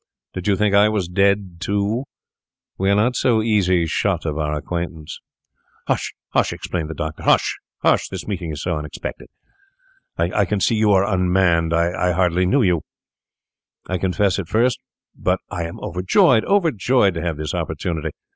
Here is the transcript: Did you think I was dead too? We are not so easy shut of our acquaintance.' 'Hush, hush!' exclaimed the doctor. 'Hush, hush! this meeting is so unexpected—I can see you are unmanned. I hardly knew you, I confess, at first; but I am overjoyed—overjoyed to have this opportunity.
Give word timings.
Did 0.33 0.47
you 0.47 0.55
think 0.55 0.73
I 0.73 0.89
was 0.89 1.07
dead 1.07 1.57
too? 1.59 2.05
We 2.75 2.89
are 2.89 2.95
not 2.95 3.15
so 3.15 3.43
easy 3.43 3.85
shut 3.85 4.25
of 4.25 4.35
our 4.35 4.53
acquaintance.' 4.55 5.19
'Hush, 5.87 6.15
hush!' 6.29 6.53
exclaimed 6.53 6.89
the 6.89 6.95
doctor. 6.95 7.21
'Hush, 7.21 7.59
hush! 7.83 8.09
this 8.09 8.25
meeting 8.27 8.49
is 8.51 8.63
so 8.63 8.79
unexpected—I 8.79 10.45
can 10.45 10.59
see 10.59 10.73
you 10.73 10.89
are 10.89 11.05
unmanned. 11.05 11.71
I 11.71 12.13
hardly 12.13 12.47
knew 12.47 12.63
you, 12.63 12.81
I 13.87 13.99
confess, 13.99 14.39
at 14.39 14.47
first; 14.49 14.79
but 15.15 15.39
I 15.51 15.65
am 15.65 15.79
overjoyed—overjoyed 15.81 17.13
to 17.13 17.21
have 17.21 17.37
this 17.37 17.53
opportunity. 17.53 18.09